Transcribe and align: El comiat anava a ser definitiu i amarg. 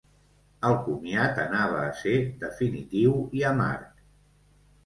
El 0.69 0.77
comiat 0.85 1.37
anava 1.43 1.83
a 1.89 1.93
ser 1.99 2.15
definitiu 2.47 3.15
i 3.41 3.47
amarg. 3.51 4.05